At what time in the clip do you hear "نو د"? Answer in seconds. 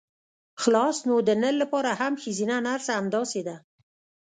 1.07-1.29